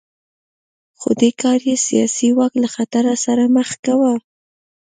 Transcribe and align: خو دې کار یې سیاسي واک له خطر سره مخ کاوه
خو 0.99 1.09
دې 1.21 1.29
کار 1.41 1.59
یې 1.69 1.75
سیاسي 1.87 2.29
واک 2.37 2.53
له 2.63 2.69
خطر 2.75 3.03
سره 3.25 3.43
مخ 3.55 3.69
کاوه 3.83 4.13